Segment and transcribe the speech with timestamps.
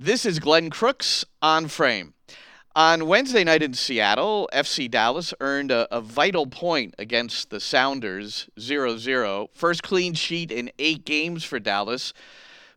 [0.00, 2.14] This is Glenn Crooks on frame.
[2.76, 8.48] On Wednesday night in Seattle, FC Dallas earned a, a vital point against the Sounders
[8.60, 9.50] 0 0.
[9.52, 12.12] First clean sheet in eight games for Dallas,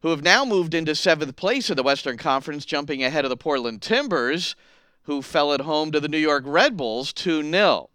[0.01, 3.37] who have now moved into seventh place in the Western Conference, jumping ahead of the
[3.37, 4.55] Portland Timbers,
[5.03, 7.90] who fell at home to the New York Red Bulls 2 0.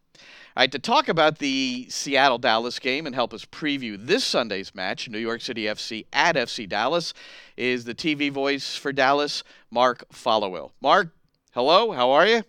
[0.56, 4.74] All right, to talk about the Seattle Dallas game and help us preview this Sunday's
[4.74, 7.12] match, New York City FC at FC Dallas,
[7.58, 10.70] is the TV voice for Dallas, Mark Followill.
[10.80, 11.12] Mark,
[11.52, 12.42] hello, how are you?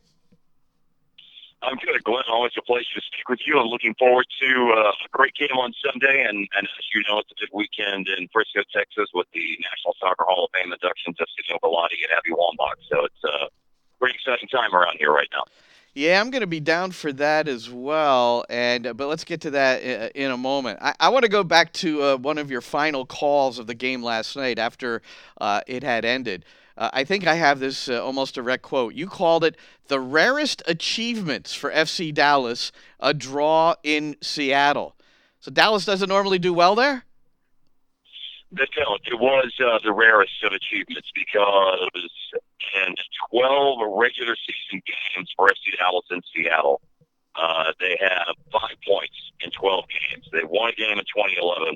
[1.62, 2.23] I'm good, Glenn.
[2.31, 3.59] Always a pleasure to speak with you.
[3.59, 7.20] I'm looking forward to uh, a great game on Sunday, and, and as you know,
[7.20, 11.17] it's a big weekend in Frisco, Texas, with the National Soccer Hall of Fame inductions
[11.20, 12.79] of Sunil Gulati and Abby Wambach.
[12.87, 13.51] So it's a
[13.99, 15.43] pretty exciting time around here right now.
[15.97, 18.45] Yeah, I'm going to be down for that as well.
[18.51, 20.77] And uh, but let's get to that in, in a moment.
[20.79, 23.73] I, I want to go back to uh, one of your final calls of the
[23.73, 25.01] game last night after
[25.41, 26.45] uh, it had ended.
[26.77, 28.93] Uh, I think I have this uh, almost direct quote.
[28.93, 34.95] You called it the rarest achievements for FC Dallas, a draw in Seattle.
[35.39, 37.05] So Dallas doesn't normally do well there.
[38.51, 38.70] That
[39.05, 41.91] it was uh, the rarest of achievements because
[42.76, 42.95] in
[43.29, 46.81] 12 regular season games for FC Dallas in Seattle.
[47.35, 50.26] Uh, they have five points in 12 games.
[50.34, 51.76] They won a game in 2011.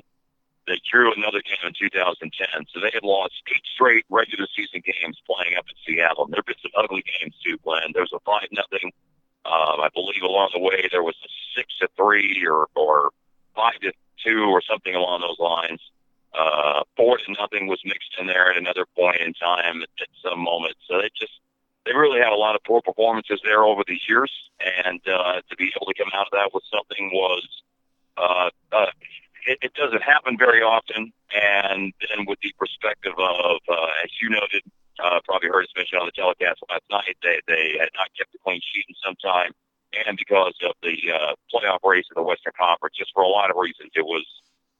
[0.66, 2.66] They drew another game in 2010.
[2.70, 6.24] So they had lost eight straight regular season games playing up in Seattle.
[6.24, 7.94] And there have been some ugly games too, Glenn.
[7.94, 8.90] There was a five nothing.
[9.44, 13.10] Um, I believe along the way there was a six to three or or
[13.54, 13.92] five to
[14.24, 15.80] two or something along those lines.
[16.34, 20.40] Uh, four to nothing was mixed in there at another point in time at, some
[20.40, 20.74] moment.
[20.88, 21.32] So they just
[21.84, 24.32] they really had a lot of poor performances there over the years,
[24.86, 27.46] and uh, to be able to come out of that with something was
[28.16, 28.86] uh, uh,
[29.46, 31.12] it, it doesn't happen very often.
[31.32, 34.62] And then with the perspective of, uh, as you noted,
[35.02, 38.34] uh, probably heard us mention on the telecast last night, they they had not kept
[38.34, 39.52] a clean sheet in some time,
[40.06, 43.50] and because of the uh, playoff race of the Western Conference, just for a lot
[43.50, 44.24] of reasons, it was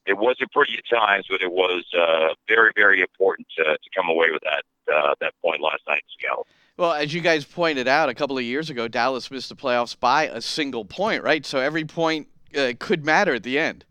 [0.07, 4.09] it wasn't pretty at times, but it was uh, very, very important to, to come
[4.09, 6.47] away with that uh, that point last night in Seattle.
[6.77, 9.99] Well, as you guys pointed out a couple of years ago, Dallas missed the playoffs
[9.99, 11.45] by a single point, right?
[11.47, 13.85] So every point uh, could matter at the end.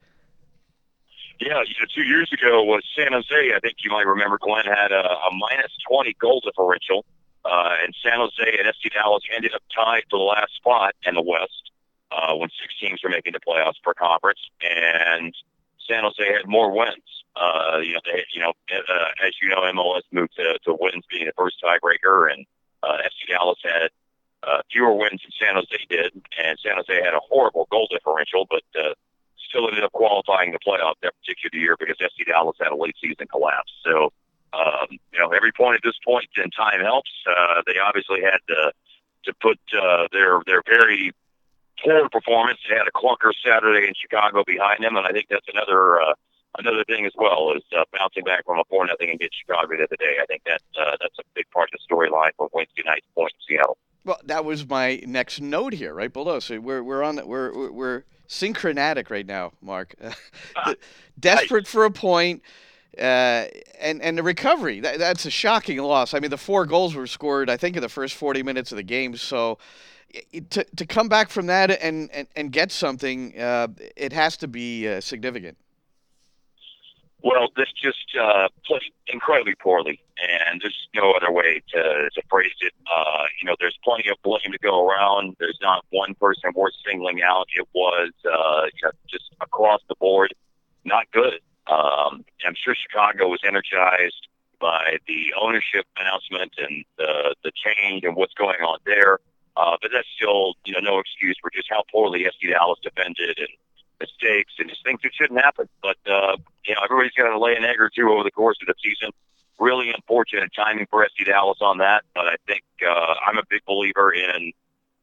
[1.40, 3.34] Yeah, you know, two years ago was San Jose.
[3.34, 7.06] I think you might remember Glenn had a, a minus 20 goal differential,
[7.46, 11.16] uh, and San Jose and FC Dallas ended up tied for the last spot in
[11.16, 11.72] the West
[12.12, 14.40] uh, when six teams were making the playoffs per conference.
[14.62, 15.34] And
[15.92, 17.04] San Jose had more wins.
[17.36, 21.04] Uh, you know, they, you know, uh, as you know, MLS moved to, to wins
[21.12, 22.46] being the first tiebreaker, and
[22.84, 23.90] uh, FC Dallas had
[24.44, 28.48] uh, fewer wins than San Jose did, and San Jose had a horrible goal differential,
[28.50, 28.94] but uh,
[29.50, 32.96] still ended up qualifying the playoff that particular year because FC Dallas had a late
[33.02, 33.72] season collapse.
[33.84, 34.12] So,
[34.54, 37.12] um, you know, every point at this point in time helps.
[37.28, 38.72] Uh, they obviously had to
[39.26, 41.12] to put uh, their their very
[41.84, 42.60] poor performance.
[42.68, 46.14] They had a clunker Saturday in Chicago behind them, and I think that's another uh,
[46.60, 49.84] another thing as well is uh, bouncing back from a four nothing against Chicago the
[49.84, 50.18] other day.
[50.22, 53.34] I think that uh, that's a big part of the storyline for Wednesday night's point
[53.34, 53.78] in Seattle.
[54.04, 56.40] Well, that was my next note here, right below.
[56.40, 59.96] So we're we're on we're we're synchronatic right now, Mark.
[61.20, 62.42] Desperate for a point.
[62.98, 63.48] Uh,
[63.80, 66.14] and and the recovery that, that's a shocking loss.
[66.14, 68.76] I mean, the four goals were scored, I think, in the first 40 minutes of
[68.76, 69.16] the game.
[69.16, 69.60] So
[70.50, 74.48] to to come back from that and and, and get something, uh, it has to
[74.48, 75.58] be uh, significant.
[77.24, 80.02] Well, this just uh, played incredibly poorly,
[80.50, 82.74] and there's no other way to, to phrase it.
[82.92, 85.36] Uh, you know, there's plenty of blame to go around.
[85.40, 87.46] There's not one person worth singling out.
[87.56, 90.34] It was uh, you know, just across the board,
[90.84, 91.40] not good.
[91.68, 94.28] Um, I'm sure Chicago was energized
[94.60, 99.20] by the ownership announcement and the the change and what's going on there.
[99.58, 103.38] Uh, but that's still, you know, no excuse for just how poorly FC Dallas defended
[103.38, 103.50] and
[104.00, 105.68] mistakes and just things that shouldn't happen.
[105.82, 108.58] But, uh, you know, everybody's got to lay an egg or two over the course
[108.62, 109.12] of the season.
[109.60, 112.04] Really unfortunate timing for FC Dallas on that.
[112.16, 114.54] But I think uh, I'm a big believer in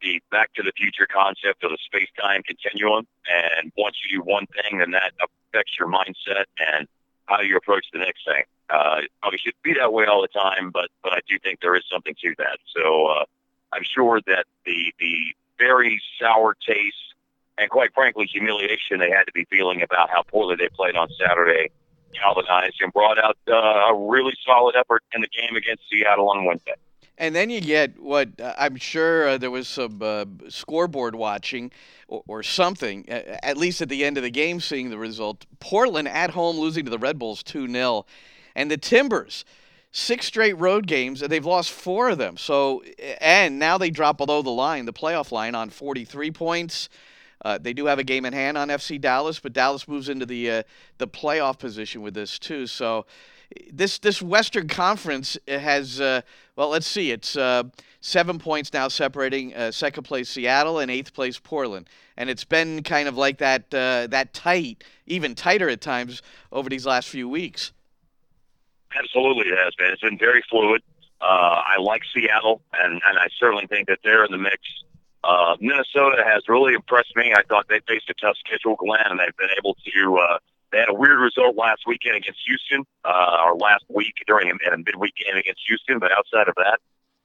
[0.01, 3.07] the back to the future concept of the space time continuum.
[3.29, 6.89] And once you do one thing, then that affects your mindset and
[7.27, 8.45] how you approach the next thing.
[8.71, 11.75] Uh, probably should be that way all the time, but but I do think there
[11.75, 12.59] is something to that.
[12.75, 13.25] So uh,
[13.73, 17.15] I'm sure that the the very sour taste
[17.59, 21.09] and quite frankly humiliation they had to be feeling about how poorly they played on
[21.19, 21.71] Saturday
[22.15, 26.45] galvanized and brought out uh, a really solid effort in the game against Seattle on
[26.45, 26.75] Wednesday.
[27.19, 31.73] And then you get what uh, I'm sure uh, there was some uh, scoreboard watching
[32.07, 35.45] or, or, something, at least at the end of the game, seeing the result.
[35.59, 38.07] Portland at home losing to the Red Bulls 2 0.
[38.55, 39.45] And the Timbers
[39.99, 42.37] six straight road games, and they've lost four of them.
[42.37, 42.83] So,
[43.21, 46.89] and now they drop below the line, the playoff line, on 43 points.
[47.45, 50.27] Uh, they do have a game in hand on FC Dallas, but Dallas moves into
[50.27, 50.63] the uh,
[50.99, 52.67] the playoff position with this too.
[52.67, 53.07] So,
[53.73, 56.23] this this Western Conference has uh,
[56.57, 57.65] well, let's see, it's uh,
[58.01, 62.83] seven points now separating uh, second place Seattle and eighth place Portland, and it's been
[62.83, 67.29] kind of like that uh, that tight, even tighter at times over these last few
[67.29, 67.73] weeks.
[68.97, 69.91] Absolutely, it has been.
[69.93, 70.83] It's been very fluid.
[71.21, 74.59] Uh, I like Seattle, and, and I certainly think that they're in the mix.
[75.25, 77.33] Uh, Minnesota has really impressed me.
[77.37, 80.17] I thought they faced a tough schedule, Glenn, and they've been able to.
[80.17, 80.39] Uh,
[80.71, 84.55] they had a weird result last weekend against Houston, uh, or last week during a,
[84.73, 85.99] a midweek game against Houston.
[85.99, 86.79] But outside of that,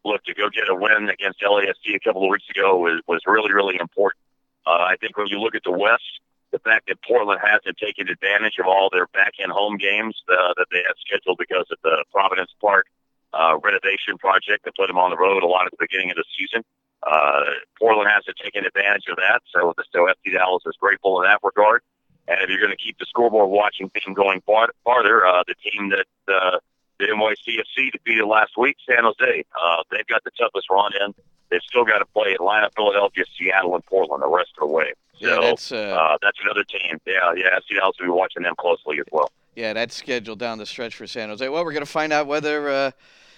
[0.03, 3.21] look to go get a win against LAFC a couple of weeks ago was was
[3.27, 4.19] really really important.
[4.65, 6.19] Uh, I think when you look at the West,
[6.53, 10.53] the fact that Portland hasn't taken advantage of all their back end home games uh,
[10.55, 12.85] that they had scheduled because of the Providence Park
[13.33, 16.15] uh, renovation project that put them on the road a lot at the beginning of
[16.15, 16.61] the season.
[17.01, 21.41] Uh, Portland hasn't taken advantage of that, so so FC Dallas is grateful in that
[21.43, 21.81] regard.
[22.29, 25.55] And if you're going to keep the scoreboard watching team going far, farther, uh, the
[25.59, 26.59] team that uh,
[26.99, 31.13] the NYCFC defeated last week, San Jose, uh, they've got the toughest run in.
[31.49, 34.93] They've still got to play Atlanta, Philadelphia, Seattle, and Portland the rest of the way.
[35.19, 36.99] So Yeah, that's, uh, uh, that's another team.
[37.05, 39.31] Yeah, yeah, FC Dallas will be watching them closely as well.
[39.55, 41.47] Yeah, that's scheduled down the stretch for San Jose.
[41.47, 42.91] Well, we're going to find out whether, uh,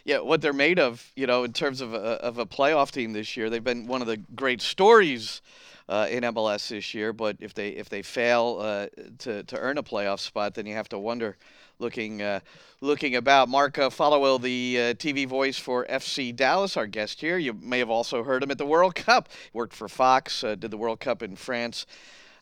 [0.06, 3.12] yeah, what they're made of, you know, in terms of a, of a playoff team
[3.12, 3.50] this year.
[3.50, 5.42] They've been one of the great stories
[5.90, 8.88] uh, in MLS this year, but if they if they fail uh,
[9.20, 11.38] to to earn a playoff spot, then you have to wonder.
[11.80, 12.40] Looking, uh,
[12.82, 13.50] looking about.
[13.50, 17.38] Mark uh, Followill, the uh, TV voice for FC Dallas, our guest here.
[17.38, 19.30] You may have also heard him at the World Cup.
[19.54, 21.86] Worked for Fox, uh, did the World Cup in France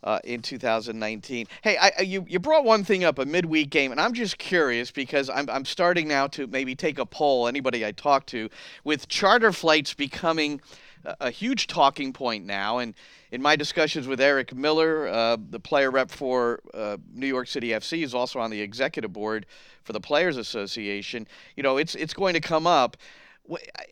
[0.04, 1.48] uh, in 2019.
[1.62, 4.92] Hey, I, you you brought one thing up, a midweek game, and I'm just curious
[4.92, 7.48] because I'm I'm starting now to maybe take a poll.
[7.48, 8.50] Anybody I talk to,
[8.84, 10.62] with charter flights becoming
[11.06, 12.94] a, huge talking point now, and
[13.32, 17.70] in my discussions with Eric Miller, uh, the player rep for uh, New York City
[17.70, 19.46] FC, is also on the executive board
[19.84, 21.28] for the Players Association.
[21.56, 22.98] You know, it's it's going to come up,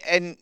[0.08, 0.38] and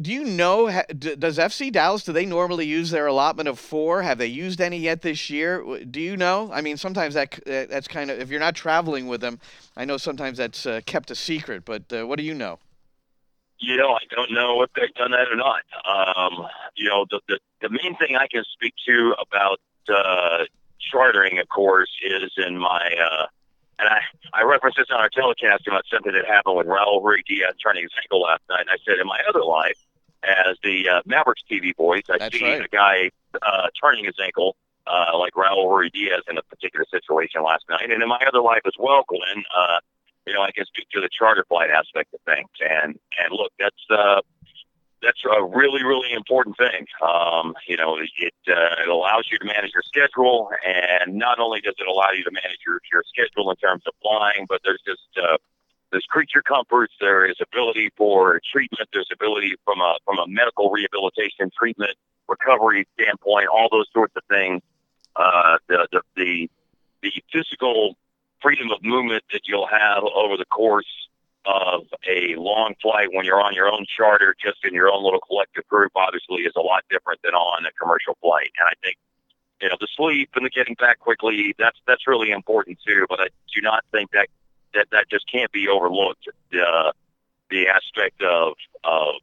[0.00, 4.02] do you know does FC Dallas do they normally use their allotment of four?
[4.02, 5.84] Have they used any yet this year?
[5.84, 6.50] Do you know?
[6.52, 9.38] I mean, sometimes that that's kind of if you're not traveling with them,
[9.76, 11.64] I know sometimes that's uh, kept a secret.
[11.64, 12.58] But uh, what do you know?
[13.58, 15.62] You know, I don't know if they've done that or not.
[15.86, 20.44] Um, you know, the, the the main thing I can speak to about uh,
[20.78, 23.26] chartering, of course, is in my uh,
[23.78, 24.00] and I
[24.34, 27.82] I referenced this on our telecast about something that happened with Raul Ruiz Diaz turning
[27.82, 28.60] his ankle last night.
[28.60, 29.78] And I said in my other life,
[30.22, 32.64] as the uh, Mavericks TV voice, I That's see right.
[32.64, 33.10] a guy
[33.42, 34.56] uh, turning his ankle.
[34.88, 38.40] Uh, like Raul Ruiz Diaz in a particular situation last night, and in my other
[38.40, 39.42] life as well, Glenn.
[39.50, 39.80] Uh,
[40.26, 42.50] you know, I can speak to the charter flight aspect of things.
[42.60, 44.20] And and look, that's uh,
[45.02, 46.86] that's a really really important thing.
[47.00, 51.60] Um, you know, it uh, it allows you to manage your schedule, and not only
[51.60, 54.82] does it allow you to manage your your schedule in terms of flying, but there's
[54.86, 55.36] just uh,
[55.92, 56.94] there's creature comforts.
[57.00, 58.88] There is ability for treatment.
[58.92, 61.92] There's ability from a from a medical rehabilitation treatment
[62.28, 63.46] recovery standpoint.
[63.46, 64.62] All those sorts of things.
[65.14, 66.50] Uh, the the the,
[67.02, 67.96] the physical
[68.40, 71.08] freedom of movement that you'll have over the course
[71.46, 75.20] of a long flight when you're on your own charter, just in your own little
[75.20, 78.50] collective group, obviously is a lot different than on a commercial flight.
[78.58, 78.96] And I think,
[79.60, 83.06] you know, the sleep and the getting back quickly, that's that's really important too.
[83.08, 84.28] But I do not think that
[84.74, 86.28] that, that just can't be overlooked.
[86.50, 86.92] The
[87.50, 89.14] the aspect of of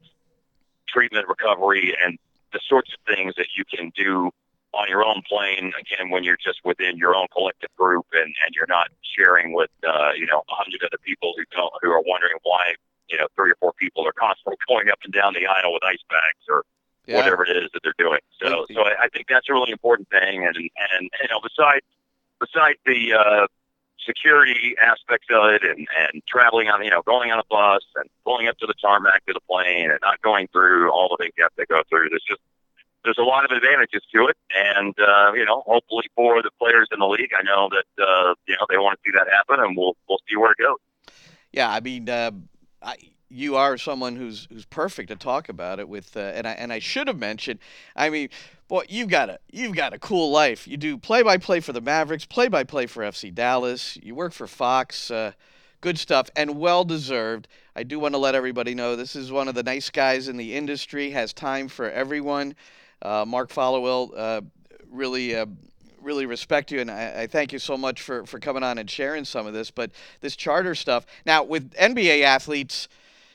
[0.88, 2.18] treatment recovery and
[2.54, 4.32] the sorts of things that you can do
[4.74, 8.56] on your own plane again when you're just within your own collective group and, and
[8.56, 12.02] you're not sharing with uh, you know a hundred other people who don't who are
[12.06, 12.74] wondering why
[13.10, 15.84] you know three or four people are constantly going up and down the aisle with
[15.84, 16.64] ice bags or
[17.06, 17.18] Yeah.
[17.18, 18.20] whatever it is that they're doing.
[18.42, 21.86] So so I, I think that's a really important thing and and you know besides
[22.40, 23.48] besides the uh,
[24.06, 28.10] security aspects of it and, and traveling on you know going on a bus and
[28.26, 31.34] pulling up to the tarmac to the plane and not going through all the things
[31.38, 32.10] you have to go through.
[32.10, 32.42] There's just
[33.04, 36.88] there's a lot of advantages to it, and uh, you know, hopefully for the players
[36.92, 39.64] in the league, I know that uh, you know they want to see that happen,
[39.64, 40.78] and we'll we'll see where it goes.
[41.52, 42.32] Yeah, I mean, uh,
[42.82, 42.96] I,
[43.30, 46.72] you are someone who's who's perfect to talk about it with, uh, and I and
[46.72, 47.60] I should have mentioned.
[47.96, 48.30] I mean,
[48.68, 50.68] boy, you've got a you've got a cool life.
[50.68, 53.98] You do play by play for the Mavericks, play by play for FC Dallas.
[54.02, 55.12] You work for Fox.
[55.12, 55.34] Uh,
[55.82, 57.48] good stuff and well deserved.
[57.76, 60.38] I do want to let everybody know this is one of the nice guys in
[60.38, 61.12] the industry.
[61.12, 62.56] Has time for everyone.
[63.04, 64.42] Uh, Mark Followill, uh,
[64.90, 65.36] really.
[65.36, 65.46] Uh,
[66.02, 68.90] really respect you, and I, I, thank you so much for, for coming on and
[68.90, 69.72] sharing some of this.
[69.72, 72.90] But this charter stuff now with NBA athletes,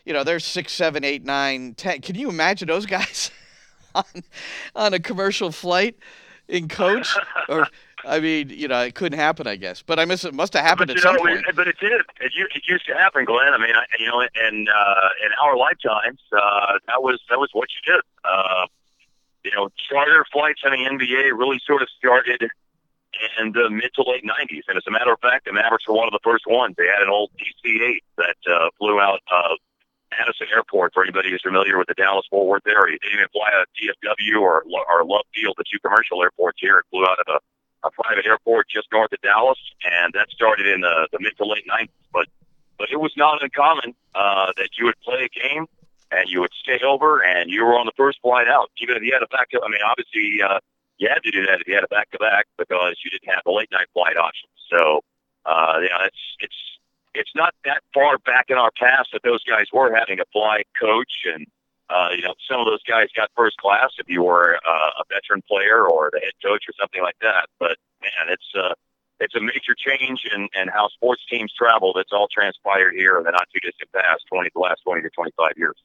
[0.04, 2.02] you know, they're six, seven, eight, nine, ten.
[2.02, 3.30] Can you imagine those guys
[3.94, 4.04] on
[4.74, 5.96] on a commercial flight
[6.46, 7.16] in coach?
[7.48, 7.68] or
[8.04, 9.82] I mean, you know, it couldn't happen, I guess.
[9.82, 11.44] But I miss it must have happened but, at some know, point.
[11.54, 11.92] But it did.
[12.20, 13.52] It, it used to happen, Glenn.
[13.52, 17.50] I mean, I, you know, in uh, in our lifetimes, uh, that was that was
[17.52, 18.02] what you did.
[18.24, 18.66] Uh,
[19.48, 22.44] you know, charter flights in the NBA really sort of started
[23.40, 24.68] in the mid to late 90s.
[24.68, 26.74] And as a matter of fact, the Mavericks were one of the first ones.
[26.76, 29.56] They had an old DC-8 that uh, flew out of
[30.12, 30.92] Addison Airport.
[30.92, 33.64] For anybody who's familiar with the Dallas Fort Worth area, they didn't even fly out
[33.64, 36.78] of DFW or or Love Field, the two commercial airports here.
[36.78, 40.66] It flew out of a, a private airport just north of Dallas, and that started
[40.66, 41.88] in the, the mid to late 90s.
[42.12, 42.28] But
[42.76, 45.66] but it was not uncommon uh, that you would play a game
[46.10, 48.70] and you would stay over, and you were on the first flight out.
[48.80, 50.60] Even if you had a back, I mean, obviously uh,
[50.98, 53.32] you had to do that if you had a back to back because you didn't
[53.32, 54.48] have the late night flight option.
[54.70, 55.00] So,
[55.46, 56.60] uh, you know, it's it's
[57.14, 60.62] it's not that far back in our past that those guys were having a fly
[60.78, 61.46] coach, and
[61.90, 65.04] uh, you know, some of those guys got first class if you were uh, a
[65.08, 67.48] veteran player or the head coach or something like that.
[67.58, 68.74] But man, it's uh,
[69.28, 73.24] it's a major change in, in how sports teams travel that's all transpired here in
[73.24, 75.76] the not too distant past, 20, the last 20 to 25 years.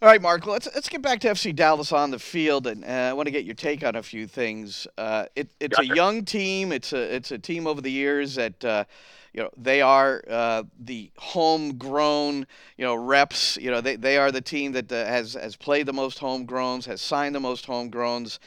[0.00, 0.46] All right, Mark.
[0.46, 3.32] Let's let's get back to FC Dallas on the field, and uh, I want to
[3.32, 4.86] get your take on a few things.
[4.96, 5.92] Uh, it, it's gotcha.
[5.92, 6.70] a young team.
[6.70, 8.84] It's a it's a team over the years that uh,
[9.32, 13.56] you know they are uh, the homegrown you know reps.
[13.56, 16.84] You know they, they are the team that uh, has has played the most homegrowns,
[16.84, 18.38] has signed the most homegrowns,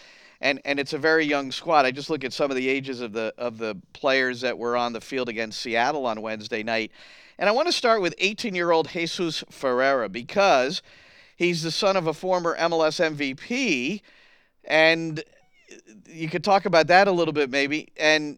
[0.42, 1.86] and and it's a very young squad.
[1.86, 4.76] I just look at some of the ages of the of the players that were
[4.76, 6.92] on the field against Seattle on Wednesday night,
[7.40, 10.82] and I want to start with 18 year old Jesus Ferreira because
[11.42, 14.02] He's the son of a former MLS MVP,
[14.64, 15.24] and
[16.08, 17.88] you could talk about that a little bit maybe.
[17.98, 18.38] And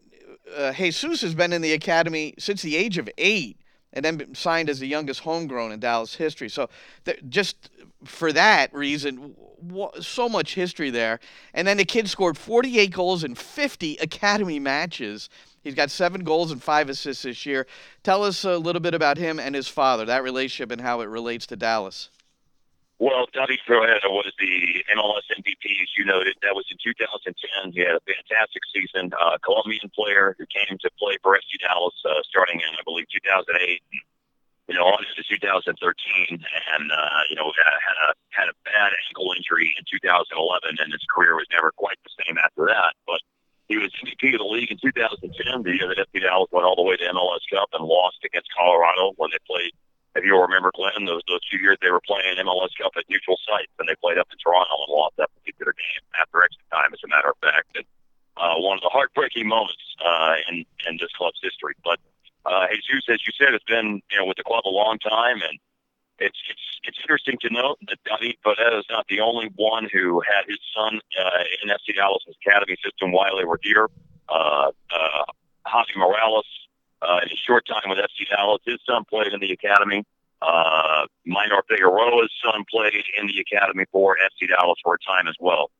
[0.56, 3.58] uh, Jesus has been in the academy since the age of eight,
[3.94, 6.50] and then signed as the youngest homegrown in Dallas history.
[6.50, 6.68] So
[7.04, 7.70] th- just
[8.04, 9.34] for that reason,
[9.66, 11.20] w- so much history there.
[11.54, 15.30] And then the kid scored 48 goals in 50 academy matches.
[15.62, 17.66] He's got seven goals and five assists this year.
[18.02, 21.08] Tell us a little bit about him and his father, that relationship and how it
[21.08, 22.10] relates to Dallas.
[23.02, 26.38] Well, David Ferreira was the MLS MVP, as you noted.
[26.42, 27.74] That was in 2010.
[27.74, 29.10] He had a fantastic season.
[29.18, 33.10] Uh, Colombian player who came to play for FC Dallas uh, starting in, I believe,
[33.10, 33.82] 2008.
[34.70, 39.36] You know, on to 2013, and uh, you know had a had a bad ankle
[39.36, 42.96] injury in 2011, and his career was never quite the same after that.
[43.04, 43.20] But
[43.68, 45.28] he was MVP of the league in 2010,
[45.68, 48.48] the year that FC Dallas went all the way to MLS Cup and lost against
[48.56, 49.76] Colorado when they played
[50.14, 53.38] if you'll remember, Glenn, those those two years they were playing MLS Cup at neutral
[53.42, 56.94] sites, and they played up in Toronto and lost that particular game after extra time.
[56.94, 57.86] As a matter of fact, and
[58.36, 61.74] uh, one of the heartbreaking moments uh, in in this club's history.
[61.82, 61.98] But
[62.46, 65.42] uh, Jesus, as you said, has been you know with the club a long time,
[65.42, 65.58] and
[66.18, 70.22] it's it's it's interesting to note that David Ferreira is not the only one who
[70.22, 73.88] had his son uh, in FC Dallas' academy system while they were here.
[74.28, 75.24] Uh, uh,
[75.66, 76.46] Javi Morales
[77.02, 78.60] uh, in a short time with FC Dallas.
[78.64, 80.04] His son played in the academy.
[80.42, 85.36] Uh, Maynor Figueroa's son played in the academy for FC Dallas for a time as
[85.40, 85.70] well.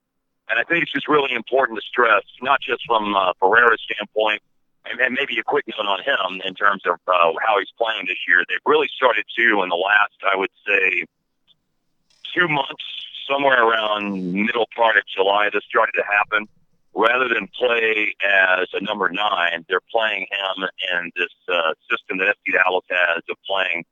[0.49, 4.43] And I think it's just really important to stress, not just from uh, Ferreira's standpoint,
[4.85, 8.07] and, and maybe a quick note on him in terms of uh, how he's playing
[8.07, 8.45] this year.
[8.49, 11.05] They've really started to in the last, I would say,
[12.35, 12.85] two months,
[13.29, 16.47] somewhere around middle part of July, this started to happen
[16.95, 22.37] rather than play as a number nine, they're playing him in this uh, system that
[22.37, 23.85] FC Dallas has of playing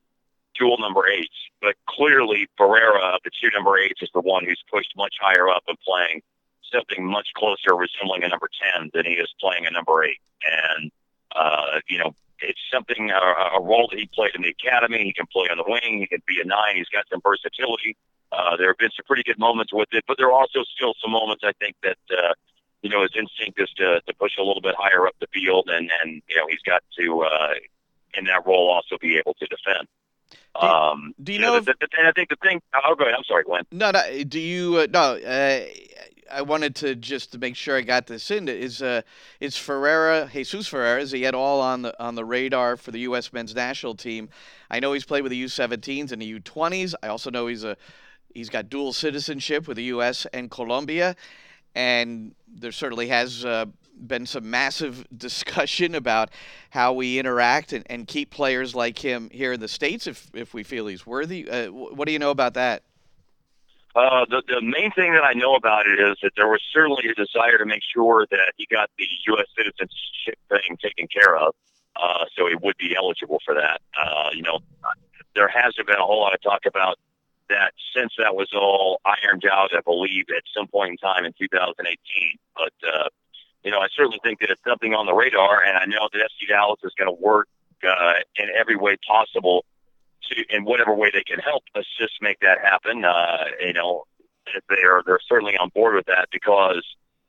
[0.59, 1.35] dual number eights.
[1.61, 5.63] But clearly, Ferreira, the two number eights, is the one who's pushed much higher up
[5.67, 6.23] and playing
[6.73, 10.21] something much closer resembling a number 10 than he is playing a number eight.
[10.47, 10.91] And,
[11.37, 15.05] uh, you know, it's something, a, a role that he played in the academy.
[15.05, 16.01] He can play on the wing.
[16.01, 16.77] He can be a nine.
[16.77, 17.97] He's got some versatility.
[18.33, 20.95] Uh, there have been some pretty good moments with it, but there are also still
[21.03, 22.33] some moments I think that, uh,
[22.83, 25.69] you know, his instinct is to, to push a little bit higher up the field,
[25.71, 27.55] and, and you know, he's got to, uh,
[28.15, 29.89] in that role, also be able to defend.
[30.61, 31.55] Do, um, do you, you know?
[31.55, 32.61] know the, the, and I think the thing.
[32.75, 33.15] Oh, go ahead.
[33.17, 33.65] I'm sorry, Glenn.
[33.71, 34.25] No, no.
[34.25, 34.79] Do you?
[34.79, 35.17] Uh, no.
[35.17, 35.67] Uh,
[36.31, 38.49] I wanted to just to make sure I got this in.
[38.49, 39.03] Is uh,
[39.41, 43.01] is Ferreira, Jesus Ferreira, is he yet all on the on the radar for the
[43.01, 43.33] U.S.
[43.33, 44.29] men's national team?
[44.71, 46.95] I know he's played with the U17s and the U20s.
[47.03, 47.77] I also know he's a
[48.35, 50.27] he's got dual citizenship with the U.S.
[50.33, 51.17] and Colombia
[51.75, 53.67] and there certainly has uh,
[54.07, 56.31] been some massive discussion about
[56.71, 60.55] how we interact and, and keep players like him here in the states if if
[60.55, 61.49] we feel he's worthy.
[61.49, 62.83] Uh, what do you know about that?
[63.95, 67.05] Uh, the the main thing that I know about it is that there was certainly
[67.11, 69.47] a desire to make sure that he got the U.S.
[69.57, 71.55] citizenship thing taken care of,
[71.97, 73.83] uh, so he would be eligible for that.
[73.93, 74.61] Uh, you know,
[75.35, 76.97] there hasn't been a whole lot of talk about
[77.53, 79.71] that since that was all ironed out.
[79.77, 81.95] I believe at some point in time in 2018,
[82.57, 83.09] but uh,
[83.63, 86.19] you know, I certainly think that it's something on the radar, and I know that
[86.19, 87.49] FC Dallas is going to work
[87.85, 89.65] uh, in every way possible
[90.31, 93.05] to, in whatever way they can help us just make that happen.
[93.05, 94.05] Uh, you know,
[94.69, 96.85] they're they're certainly on board with that because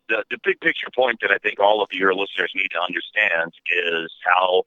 [0.09, 3.53] the the big picture point that I think all of your listeners need to understand
[3.71, 4.63] is how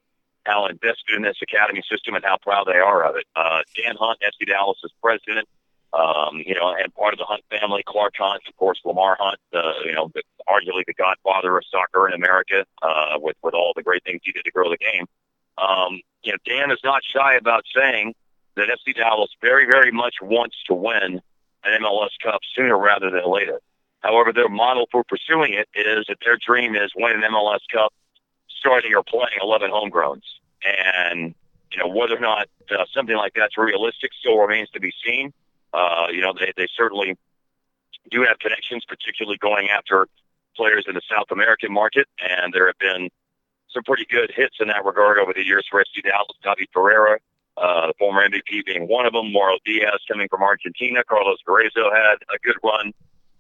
[0.47, 3.25] how invested in this academy system and how proud they are of it.
[3.35, 5.49] Uh, Dan Hunt, FC Dallas is president.
[5.93, 9.39] Um, you know, and part of the Hunt family, Clark Hunt, of course, Lamar Hunt,
[9.55, 13.73] uh, you know, the, arguably the godfather of soccer in America, uh, with with all
[13.75, 15.07] the great things he did to grow the game.
[15.57, 18.15] Um, you know, Dan is not shy about saying
[18.57, 21.21] that FC Dallas very, very much wants to win
[21.65, 23.61] an MLS Cup sooner rather than later.
[24.01, 27.93] However, their model for pursuing it is that their dream is win an MLS Cup
[28.59, 30.23] starting or playing 11 homegrowns.
[30.65, 31.35] And,
[31.71, 35.33] you know, whether or not uh, something like that's realistic still remains to be seen.
[35.73, 37.17] Uh, you know, they, they certainly
[38.11, 40.09] do have connections, particularly going after
[40.57, 42.09] players in the South American market.
[42.19, 43.11] And there have been
[43.71, 46.37] some pretty good hits in that regard over the years for FC Dallas.
[46.43, 47.19] David Ferreira,
[47.57, 49.33] uh, the former MVP being one of them.
[49.33, 51.05] Mauro Diaz coming from Argentina.
[51.05, 52.93] Carlos Gruezo had a good run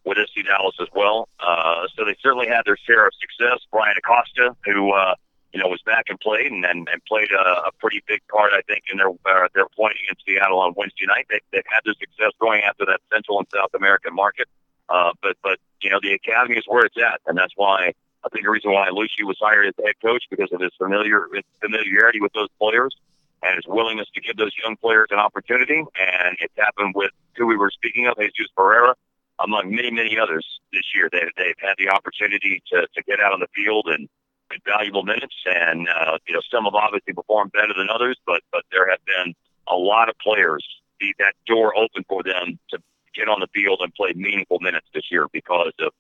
[0.07, 1.29] with FC Dallas as well.
[1.41, 3.59] Uh, so they certainly had their share of success.
[3.71, 5.15] Bryan Acosta, who uh,
[5.53, 8.53] you know was back and played and and, and played a, a pretty big part,
[8.55, 11.27] I think, in their uh, their point against Seattle on Wednesday night.
[11.29, 14.49] They, they've had their success going after that Central and South American market.
[14.89, 17.93] Uh, but but you know the academy is where it's at, and that's why
[18.25, 20.73] I think the reason why Luchi was hired as the head coach because of his
[20.79, 22.95] familiar his familiarity with those players
[23.43, 25.79] and his willingness to give those young players an opportunity.
[25.79, 28.95] And it's happened with who we were speaking of, Jesus Ferreira,
[29.41, 31.09] among many, many others this year.
[31.11, 34.09] They, they've had the opportunity to, to get out on the field and
[34.51, 35.35] get valuable minutes.
[35.45, 39.05] And, uh, you know, some have obviously performed better than others, but, but there have
[39.05, 39.35] been
[39.69, 40.65] a lot of players,
[41.01, 42.79] see that door open for them to
[43.15, 45.93] get on the field and play meaningful minutes this year because of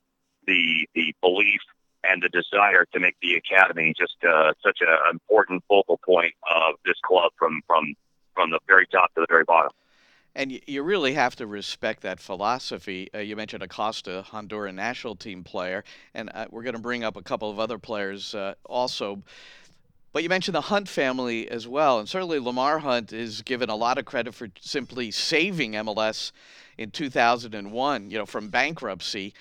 [0.46, 1.60] the, the belief
[2.08, 6.74] and the desire to make the academy just uh, such an important focal point of
[6.84, 7.94] this club from from
[8.34, 9.70] from the very top to the very bottom.
[10.36, 13.08] And you really have to respect that philosophy.
[13.14, 17.16] Uh, you mentioned Acosta, Honduran national team player, and uh, we're going to bring up
[17.16, 19.22] a couple of other players uh, also.
[20.12, 23.76] But you mentioned the Hunt family as well, and certainly Lamar Hunt is given a
[23.76, 26.32] lot of credit for simply saving MLS
[26.76, 29.32] in 2001, you know, from bankruptcy.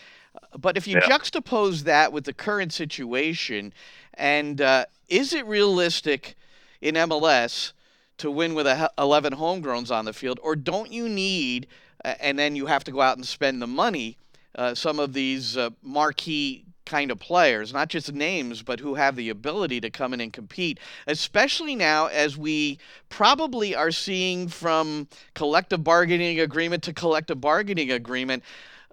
[0.58, 1.10] But if you yeah.
[1.10, 3.74] juxtapose that with the current situation,
[4.14, 6.36] and uh, is it realistic
[6.80, 7.74] in MLS
[8.18, 11.68] to win with 11 homegrowns on the field, or don't you need,
[12.04, 14.18] and then you have to go out and spend the money,
[14.56, 19.16] uh, some of these uh, marquee kind of players, not just names, but who have
[19.16, 22.78] the ability to come in and compete, especially now as we
[23.10, 28.44] probably are seeing from collective bargaining agreement to collective bargaining agreement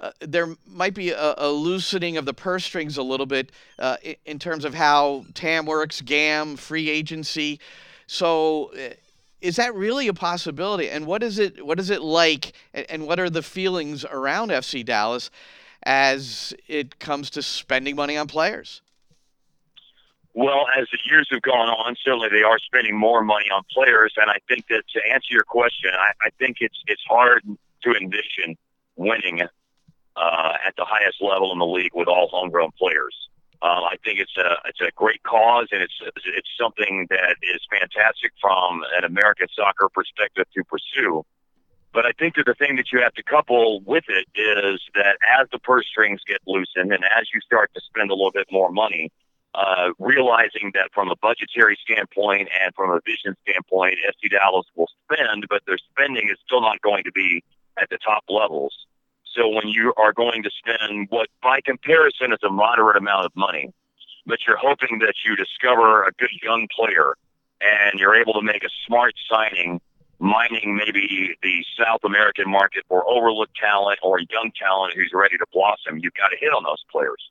[0.01, 3.97] uh, there might be a, a, loosening of the purse strings a little bit uh,
[4.03, 7.61] in, in, terms of how TAM works, GAM, free agency.
[8.09, 8.95] So, uh,
[9.43, 10.89] is that really a possibility?
[10.89, 11.67] And what is it?
[11.67, 12.53] What is it like?
[12.73, 15.31] And, what are the feelings around FC Dallas
[15.83, 18.81] as it comes to spending money on players?
[20.35, 24.15] Well, as the years have gone on, certainly they are spending more money on players,
[24.17, 27.43] and I think that to answer your question, I, I think it's it's hard
[27.83, 28.57] to envision
[28.97, 33.15] winning uh, at the highest level in the league with all homegrown players.
[33.63, 37.61] Uh, I think it's a it's a great cause, and it's it's something that is
[37.71, 41.25] fantastic from an American soccer perspective to pursue.
[41.93, 45.17] But I think that the thing that you have to couple with it is that
[45.39, 48.49] as the purse strings get loosened and as you start to spend a little bit
[48.51, 49.13] more money,
[49.55, 54.89] uh, realizing that from a budgetary standpoint and from a vision standpoint, FC Dallas will
[55.05, 57.45] spend, but their spending is still not going to be
[57.79, 58.75] at the top levels.
[59.35, 63.33] So when you are going to spend what by comparison is a moderate amount of
[63.35, 63.73] money,
[64.27, 67.15] but you're hoping that you discover a good young player
[67.61, 69.81] and you're able to make a smart signing,
[70.19, 75.47] mining maybe the South American market for overlooked talent or young talent who's ready to
[75.53, 77.31] blossom, you've got to hit on those players.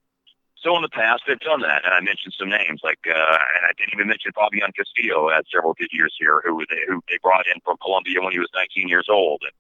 [0.58, 3.64] So in the past, they've done that, and I mentioned some names like, uh, and
[3.66, 7.18] I didn't even mention Fabian Castillo had several good years here, who they who they
[7.24, 9.52] brought in from Colombia when he was 19 years old, and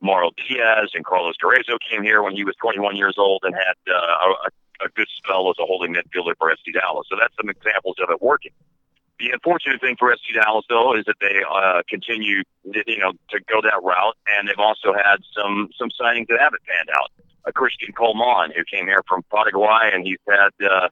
[0.00, 3.76] Mauro Diaz and Carlos Gruezo came here when he was 21 years old and had
[3.88, 7.06] uh, a, a good spell as a holding midfielder for FC Dallas.
[7.10, 8.52] So that's some examples of it working.
[9.18, 13.40] the unfortunate thing for FC Dallas, though, is that they uh, continue, you know, to
[13.48, 17.10] go that route, and they've also had some some signings that haven't panned out.
[17.46, 20.88] A Christian Colman, who came here from Paraguay, and he's had, uh,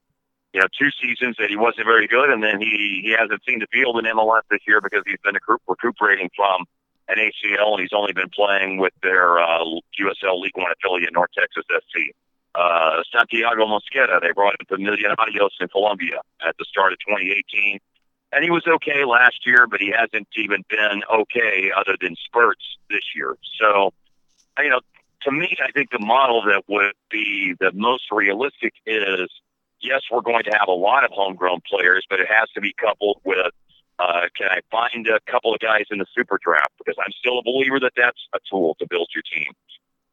[0.53, 3.59] you know, two seasons that he wasn't very good, and then he he hasn't seen
[3.59, 5.37] the field in MLS this year because he's been
[5.69, 6.65] recuperating from
[7.09, 9.65] an ACL, and he's only been playing with their uh,
[10.01, 12.15] USL League One affiliate, North Texas SC.
[12.55, 17.81] Uh, Santiago Mosquera, they brought him to Millonarios in Colombia at the start of 2018
[18.35, 22.65] and he was okay last year, but he hasn't even been okay other than spurts
[22.91, 23.37] this year.
[23.61, 23.93] So,
[24.59, 24.81] you know,
[25.23, 29.31] to me, I think the model that would be the most realistic is
[29.81, 32.75] yes, we're going to have a lot of homegrown players, but it has to be
[32.77, 33.53] coupled with
[33.99, 36.73] uh, can I find a couple of guys in the super draft?
[36.79, 39.53] Because I'm still a believer that that's a tool to build your team.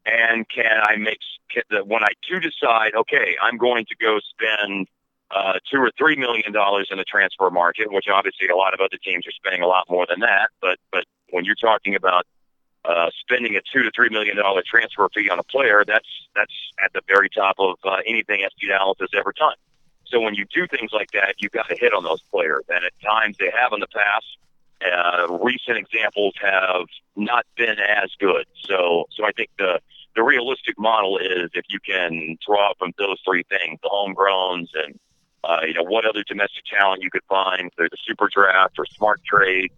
[0.04, 1.18] And can I make
[1.50, 4.88] can, when I do decide, okay, I'm going to go spend
[5.30, 8.80] uh, two or three million dollars in the transfer market, which obviously a lot of
[8.80, 10.50] other teams are spending a lot more than that.
[10.60, 12.26] But but when you're talking about
[12.84, 16.54] uh, spending a two to three million dollar transfer fee on a player, that's that's
[16.84, 19.54] at the very top of uh, anything FC Dallas has ever done.
[20.12, 22.84] So when you do things like that, you've got to hit on those players, and
[22.84, 24.26] at times they have in the past.
[24.84, 28.44] Uh, recent examples have not been as good.
[28.66, 29.80] So so I think the
[30.14, 34.98] the realistic model is if you can draw from those three things, the homegrowns and
[35.44, 38.86] uh, you know, what other domestic talent you could find through the super draft or
[38.86, 39.74] smart trades.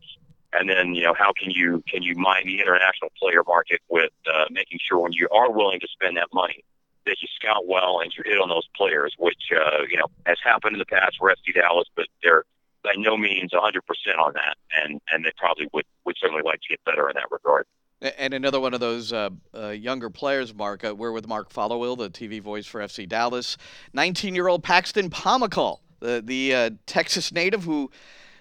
[0.52, 4.12] And then, you know, how can you can you mine the international player market with
[4.32, 6.64] uh, making sure when you are willing to spend that money
[7.06, 10.38] that you scout well and you hit on those players, which uh, you know has
[10.42, 12.44] happened in the past for FC Dallas, but they're
[12.82, 13.80] by no means 100%
[14.18, 17.30] on that, and and they probably would would certainly like to get better in that
[17.30, 17.66] regard.
[18.18, 20.84] And another one of those uh, uh, younger players, Mark.
[20.84, 23.56] Uh, we're with Mark Followill, the TV voice for FC Dallas.
[23.96, 27.90] 19-year-old Paxton Pomykal, the the uh, Texas native who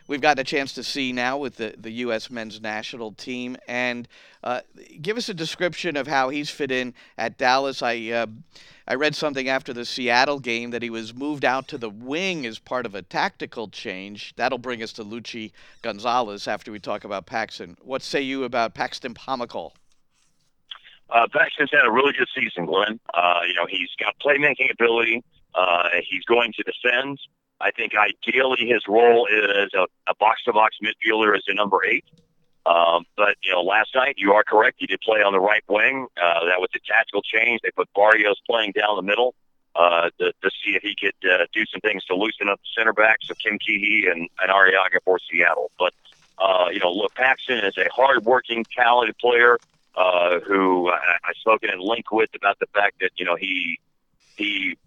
[0.08, 2.30] we've gotten a chance to see now with the, the U.S.
[2.30, 3.58] men's national team.
[3.68, 4.08] And
[4.44, 4.62] uh,
[5.02, 7.82] give us a description of how he's fit in at Dallas.
[7.82, 8.28] I uh,
[8.86, 12.46] I read something after the Seattle game that he was moved out to the wing
[12.46, 14.34] as part of a tactical change.
[14.36, 17.78] That'll bring us to Luchi Gonzalez after we talk about Paxton.
[17.82, 19.72] What say you about Paxton Pomykal?
[21.10, 23.00] Uh, Paxton's had a really good season, Glenn.
[23.14, 25.24] Uh, you know, he's got playmaking ability.
[25.56, 27.20] Uh, he's going to defend.
[27.64, 32.06] I think ideally his role is a box to box midfielder as a number eight.
[32.66, 34.78] Um, but you know, last night you are correct.
[34.80, 36.08] He did play on the right wing.
[36.18, 37.62] Uh, that was a tactical change.
[37.62, 39.36] They put Barrios playing down the middle
[39.76, 42.70] uh, to, to see if he could uh, do some things to loosen up the
[42.78, 45.72] center backs of Kim Keehee and, and Arreaga for Seattle.
[45.78, 45.94] But
[46.38, 49.58] uh, you know, look, Paxton is a hard-working, talented player
[49.96, 53.80] uh, who I, I've spoken at length with about the fact that you know he
[54.38, 54.78] he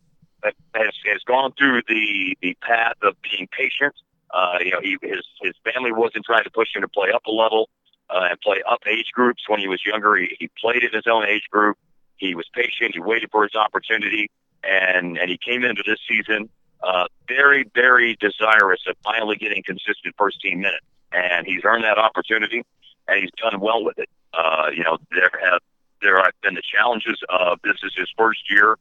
[0.45, 3.95] has, has gone through the the path of being patient
[4.33, 7.25] uh, you know, he his his family wasn't trying to push him to play up
[7.27, 7.69] a level
[8.11, 10.17] uh, and play up age groups when he was younger.
[10.17, 11.77] He, he played in his own age group.
[12.17, 12.93] He was patient.
[12.95, 14.31] He waited for his opportunity,
[14.65, 16.49] and and he came into this season
[16.83, 21.99] uh, very very desirous of finally getting consistent first team minutes, and he's earned that
[21.99, 22.63] opportunity,
[23.09, 24.09] and he's done well with it.
[24.35, 25.61] Uh, you know, there have
[26.03, 28.77] there have been the challenges of this is his first year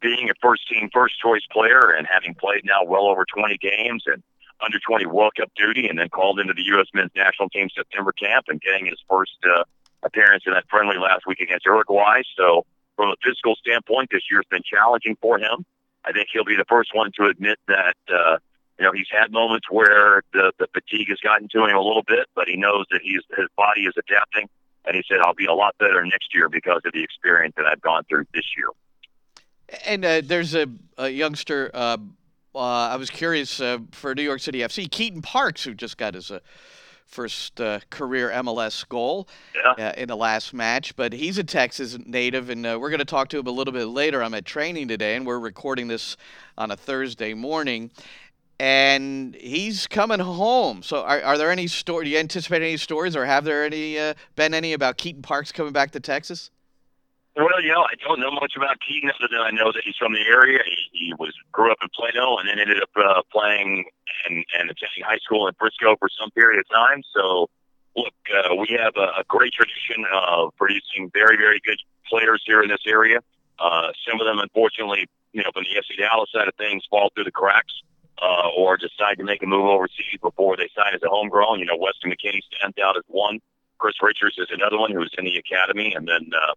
[0.00, 4.04] being a first team first choice player and having played now well over 20 games
[4.06, 4.22] and
[4.64, 6.86] under 20 World Cup duty and then called into the U.S.
[6.92, 9.64] men's national team September camp and getting his first uh,
[10.02, 12.22] appearance in that friendly last week against Uruguay.
[12.36, 15.64] So, from a physical standpoint, this year's been challenging for him.
[16.04, 17.96] I think he'll be the first one to admit that.
[18.08, 18.38] Uh,
[18.78, 22.04] you know, he's had moments where the, the fatigue has gotten to him a little
[22.06, 24.48] bit, but he knows that he's his body is adapting.
[24.84, 27.66] And he said, "I'll be a lot better next year because of the experience that
[27.66, 28.68] I've gone through this year."
[29.84, 31.98] And uh, there's a, a youngster, uh,
[32.54, 36.14] uh, I was curious uh, for New York City FC, Keaton Parks, who just got
[36.14, 36.40] his uh,
[37.06, 39.88] first uh, career MLS goal yeah.
[39.88, 43.04] Uh, in the last match, but he's a Texas native, and uh, we're going to
[43.04, 44.22] talk to him a little bit later.
[44.22, 46.16] I'm at training today, and we're recording this
[46.56, 47.90] on a Thursday morning.
[48.60, 50.82] And he's coming home.
[50.82, 52.06] So, are, are there any stories?
[52.06, 53.96] Do you anticipate any stories, or have there any
[54.34, 56.50] been any about Keaton Parks coming back to Texas?
[57.38, 59.94] Well, you know, I don't know much about Keaton other than I know that he's
[59.94, 60.58] from the area.
[60.66, 63.86] He, he was grew up in Plano and then ended up uh, playing
[64.26, 67.06] and, and attending high school in Frisco for some period of time.
[67.14, 67.46] So,
[67.94, 71.78] look, uh, we have a, a great tradition of producing very, very good
[72.10, 73.22] players here in this area.
[73.60, 77.14] Uh, some of them, unfortunately, you know, from the FC Dallas side of things, fall
[77.14, 77.86] through the cracks
[78.18, 81.60] uh, or decide to make a move overseas before they sign as a homegrown.
[81.60, 83.38] You know, Weston McKennie stands out as one.
[83.78, 86.54] Chris Richards is another one who's in the academy, and then uh,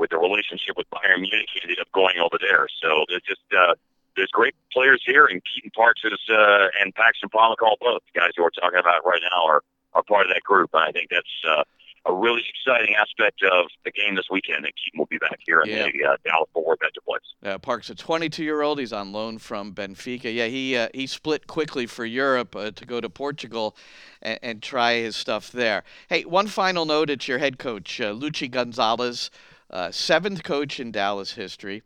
[0.00, 2.66] with the relationship with Bayern Munich, he ended up going over there.
[2.80, 3.74] So there's just uh,
[4.16, 8.42] there's great players here, and Keaton Parks is uh, and Paxton Pomykal, both guys who
[8.42, 10.70] we're talking about right now, are are part of that group.
[10.72, 11.62] And I think that's uh,
[12.06, 14.64] a really exciting aspect of the game this weekend.
[14.64, 17.52] And Keaton will be back here in the uh, Dallas Fort Worth Metroplex.
[17.54, 18.78] Uh, Park's a 22-year-old.
[18.78, 20.34] He's on loan from Benfica.
[20.34, 23.76] Yeah, he uh, he split quickly for Europe uh, to go to Portugal
[24.22, 25.84] and, and try his stuff there.
[26.08, 29.30] Hey, one final note: it's your head coach, uh, Luchi Gonzalez,
[29.70, 31.82] uh, seventh coach in Dallas history,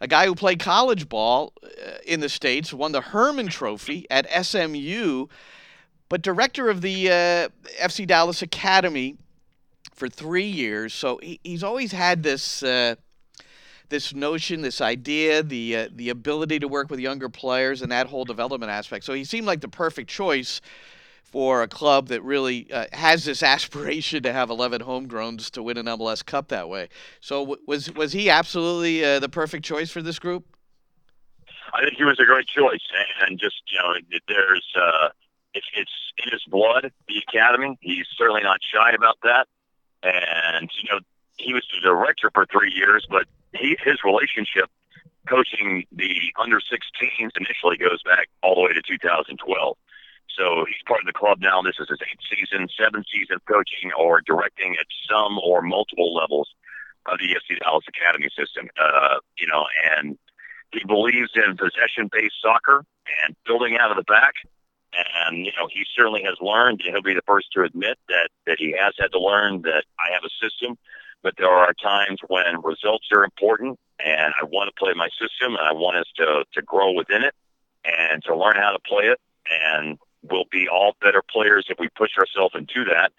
[0.00, 1.68] a guy who played college ball uh,
[2.06, 5.26] in the states, won the Hermann Trophy at SMU,
[6.08, 7.48] but director of the uh,
[7.80, 9.16] FC Dallas Academy
[9.94, 10.92] for three years.
[10.92, 12.62] So he, he's always had this.
[12.62, 12.96] Uh,
[13.88, 18.08] this notion, this idea, the uh, the ability to work with younger players, and that
[18.08, 19.04] whole development aspect.
[19.04, 20.60] So he seemed like the perfect choice
[21.30, 25.76] for a club that really uh, has this aspiration to have 11 homegrowns to win
[25.76, 26.88] an MLS Cup that way.
[27.20, 30.44] So w- was was he absolutely uh, the perfect choice for this group?
[31.74, 32.86] I think he was a great choice,
[33.26, 35.08] and just you know, there's uh,
[35.52, 35.92] it's it's
[36.24, 37.76] in his blood, the academy.
[37.80, 39.46] He's certainly not shy about that,
[40.02, 41.00] and you know,
[41.36, 44.70] he was the director for three years, but he his relationship
[45.28, 49.76] coaching the under 16s initially goes back all the way to 2012.
[50.36, 51.62] So he's part of the club now.
[51.62, 56.54] This is his eighth season, seventh season coaching or directing at some or multiple levels
[57.06, 58.68] of the FC Dallas Academy system.
[58.76, 59.64] Uh, you know,
[59.96, 60.18] and
[60.72, 62.84] he believes in possession-based soccer
[63.24, 64.34] and building out of the back.
[64.92, 66.82] And you know, he certainly has learned.
[66.84, 69.84] And he'll be the first to admit that that he has had to learn that
[69.98, 70.76] I have a system,
[71.22, 75.56] but there are times when results are important, and I want to play my system,
[75.56, 77.34] and I want us to to grow within it
[77.84, 79.20] and to learn how to play it.
[79.50, 83.12] And we'll be all better players if we push ourselves into that.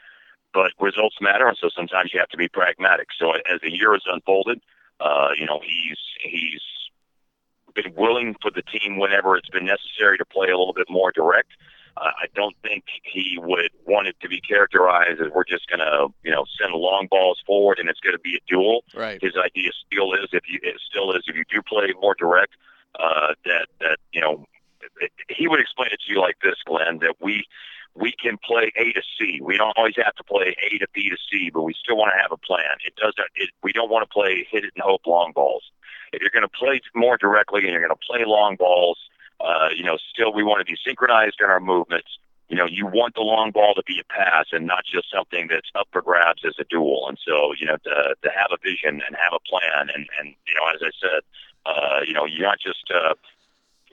[0.54, 3.10] But results matter, and so sometimes you have to be pragmatic.
[3.18, 4.62] So as the year has unfolded,
[5.00, 6.62] uh, you know, he's he's
[7.76, 11.12] been willing for the team whenever it's been necessary to play a little bit more
[11.12, 11.52] direct.
[11.96, 15.80] Uh, I don't think he would want it to be characterized as we're just going
[15.80, 18.84] to, you know, send long balls forward and it's going to be a duel.
[18.96, 19.20] Right.
[19.22, 22.54] His idea still is if you it still is if you do play more direct,
[23.00, 24.46] uh, that that you know,
[25.30, 27.46] he would explain it to you like this, Glenn, that we
[27.96, 29.40] we can play A to C.
[29.42, 32.14] We don't always have to play A to B to C, but we still want
[32.16, 32.78] to have a plan.
[32.86, 33.30] It doesn't.
[33.36, 35.64] It, we don't want to play hit it and hope long balls.
[36.14, 38.98] If you're going to play more directly and you're going to play long balls,
[39.40, 42.18] uh, you know, still we want to be synchronized in our movements.
[42.50, 45.48] You know, you want the long ball to be a pass and not just something
[45.50, 47.06] that's up for grabs as a duel.
[47.10, 50.36] And so, you know, to to have a vision and have a plan, and and
[50.48, 51.22] you know, as I said,
[51.66, 53.16] uh, you know, you're not just uh,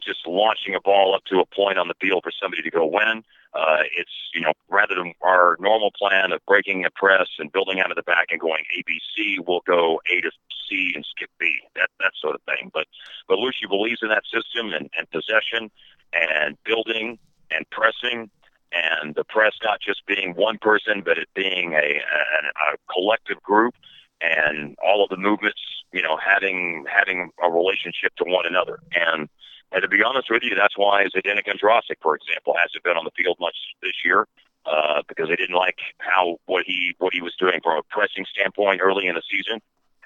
[0.05, 2.87] just launching a ball up to a point on the field for somebody to go
[2.87, 3.25] win.
[3.55, 7.81] Uh, it's you know rather than our normal plan of breaking a press and building
[7.81, 10.31] out of the back and going A B C, we'll go A to
[10.69, 11.61] C and skip B.
[11.77, 12.71] That that sort of thing.
[12.73, 12.87] But
[13.29, 15.71] but Luchi believes in that system and, and possession
[16.13, 17.19] and building
[17.51, 18.31] and pressing
[18.73, 23.41] and the press not just being one person, but it being a, a, a collective
[23.43, 23.75] group
[24.21, 25.61] and all of the movements,
[25.93, 28.81] you know, having having a relationship to one another.
[28.93, 29.29] And
[29.75, 33.05] and to be honest with you, that's why Zdenek Ondrasek, for example, hasn't been on
[33.05, 34.27] the field much this year
[34.67, 38.25] uh, because they didn't like how what he what he was doing from a pressing
[38.33, 39.61] standpoint early in the season.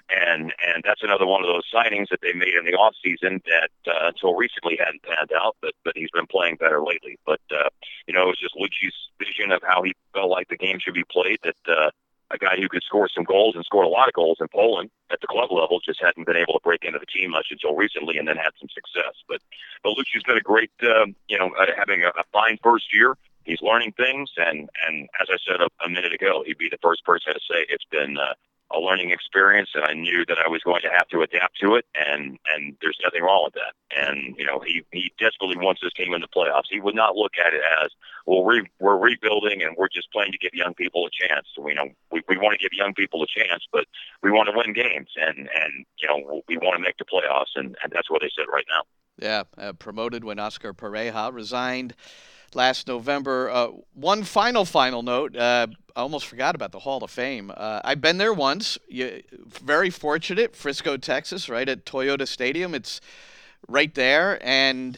[0.09, 3.43] And and that's another one of those signings that they made in the off season
[3.45, 7.19] that uh, until recently hadn't panned out, but but he's been playing better lately.
[7.27, 7.69] But uh,
[8.07, 10.95] you know, it was just Luchi's vision of how he felt like the game should
[10.95, 11.41] be played.
[11.43, 11.91] That uh,
[12.31, 14.91] a guy who could score some goals and scored a lot of goals in Poland
[15.11, 17.75] at the club level just hadn't been able to break into the team much until
[17.75, 19.15] recently, and then had some success.
[19.29, 19.41] But
[19.83, 23.17] but Luchi's been a great, um, you know, uh, having a, a fine first year.
[23.45, 26.79] He's learning things, and and as I said a, a minute ago, he'd be the
[26.83, 28.19] first person to say it's been.
[28.19, 28.35] Uh,
[28.73, 31.75] a learning experience and I knew that I was going to have to adapt to
[31.75, 33.75] it and and there's nothing wrong with that.
[33.97, 36.69] And you know, he he desperately wants this team in the playoffs.
[36.71, 37.91] He would not look at it as,
[38.27, 41.47] well, we we're rebuilding and we're just playing to give young people a chance.
[41.59, 43.87] We you know, we we want to give young people a chance, but
[44.23, 47.57] we want to win games and and you know, we want to make the playoffs
[47.57, 48.83] and, and that's what they said right now.
[49.21, 51.95] Yeah, uh, promoted when Oscar Pareja resigned
[52.55, 53.51] last November.
[53.51, 55.37] Uh, one final, final note.
[55.37, 57.53] Uh, I almost forgot about the Hall of Fame.
[57.55, 58.79] Uh, I've been there once.
[58.89, 59.23] You,
[59.63, 62.75] very fortunate, Frisco, Texas, right at Toyota Stadium.
[62.75, 63.01] It's
[63.67, 64.97] right there, and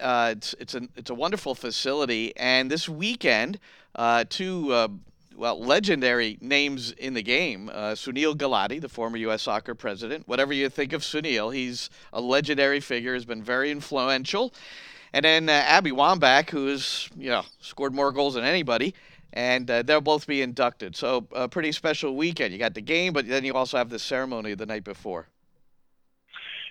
[0.00, 2.36] uh, it's it's a it's a wonderful facility.
[2.36, 3.58] And this weekend,
[3.94, 4.88] uh, two uh,
[5.36, 9.42] well legendary names in the game: uh, Sunil Gulati, the former U.S.
[9.42, 10.26] Soccer president.
[10.26, 13.14] Whatever you think of Sunil, he's a legendary figure.
[13.14, 14.52] Has been very influential.
[15.12, 18.94] And then uh, Abby Wambach, who has you know scored more goals than anybody,
[19.32, 20.96] and uh, they'll both be inducted.
[20.96, 22.52] So a pretty special weekend.
[22.52, 25.28] You got the game, but then you also have the ceremony the night before.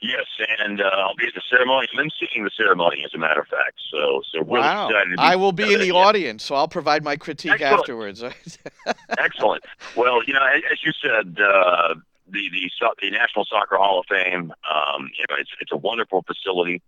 [0.02, 0.26] Yes,
[0.60, 1.88] and uh, I'll be at the ceremony.
[1.98, 3.80] I'm seeing the ceremony, as a matter of fact.
[3.92, 4.88] So, so really wow.
[4.88, 5.10] excited.
[5.12, 7.80] To be I will be in the audience, so I'll provide my critique Excellent.
[7.80, 8.24] afterwards.
[9.18, 9.64] Excellent.
[9.96, 11.96] Well, you know, as as you said, uh,
[12.30, 12.72] the the
[13.02, 16.82] the National Soccer Hall of Fame, um, you know, it's it's a wonderful facility.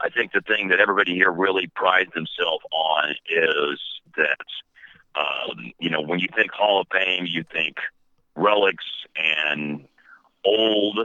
[0.00, 3.80] I think the thing that everybody here really prides themselves on is
[4.16, 4.46] that,
[5.14, 7.76] um, you know, when you think Hall of Fame, you think
[8.34, 8.84] relics
[9.16, 9.86] and
[10.44, 11.00] old,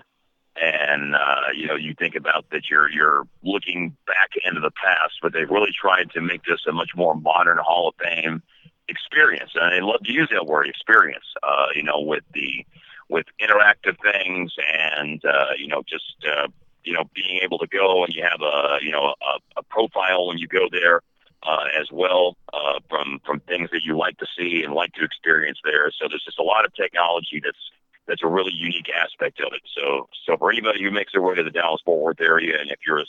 [0.62, 5.14] and uh, you know, you think about that you're you're looking back into the past,
[5.22, 8.44] but they've really tried to make this a much more modern Hall of Fame
[8.90, 11.26] experience, and I love to use that word experience.
[11.42, 12.66] Uh, you know, with the
[13.12, 16.48] with interactive things and uh, you know just uh,
[16.84, 20.28] you know being able to go and you have a you know a, a profile
[20.28, 21.02] when you go there
[21.44, 25.04] uh, as well uh, from from things that you like to see and like to
[25.04, 25.92] experience there.
[25.92, 27.72] So there's just a lot of technology that's
[28.08, 29.62] that's a really unique aspect of it.
[29.76, 32.70] So so for anybody who makes their way to the Dallas Fort Worth area and
[32.72, 33.06] if you're a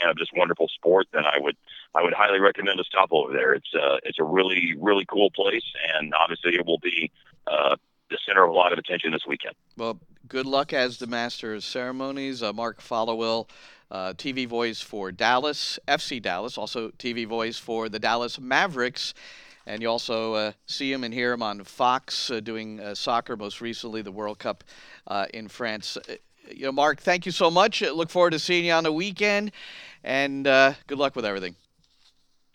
[0.00, 1.56] fan of this wonderful sport, then I would
[1.94, 3.54] I would highly recommend a stop over there.
[3.54, 7.10] It's uh, it's a really really cool place and obviously it will be.
[7.46, 7.76] Uh,
[8.10, 9.54] the center of a lot of attention this weekend.
[9.76, 12.42] Well, good luck as the master of ceremonies.
[12.42, 13.48] Uh, Mark Followill,
[13.90, 19.14] uh, TV voice for Dallas, FC Dallas, also TV voice for the Dallas Mavericks.
[19.66, 23.36] And you also uh, see him and hear him on Fox uh, doing uh, soccer,
[23.36, 24.62] most recently the World Cup
[25.08, 25.98] uh, in France.
[26.48, 27.82] You know, Mark, thank you so much.
[27.82, 29.50] Look forward to seeing you on the weekend,
[30.04, 31.56] and good luck with everything.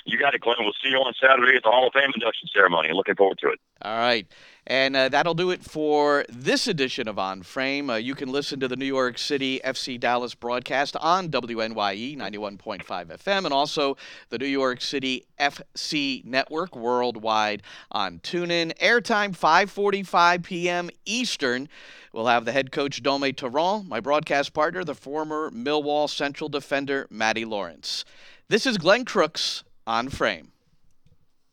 [0.05, 0.57] You got it, Glenn.
[0.59, 2.89] We'll see you on Saturday at the Hall of Fame induction ceremony.
[2.93, 3.59] Looking forward to it.
[3.83, 4.27] All right.
[4.67, 7.89] And uh, that'll do it for this edition of On Frame.
[7.89, 12.83] Uh, you can listen to the New York City FC Dallas broadcast on WNYE 91.5
[12.85, 13.97] FM and also
[14.29, 18.77] the New York City FC Network worldwide on TuneIn.
[18.77, 20.89] Airtime 5:45 p.m.
[21.05, 21.67] Eastern.
[22.13, 27.07] We'll have the head coach Dome Torrent, my broadcast partner, the former Millwall Central defender
[27.09, 28.05] Matty Lawrence.
[28.47, 30.53] This is Glenn Crooks on Frame.